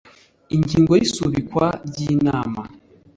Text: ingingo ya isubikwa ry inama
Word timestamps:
ingingo 0.55 0.91
ya 0.97 1.03
isubikwa 1.07 1.65
ry 1.87 1.97
inama 2.13 2.61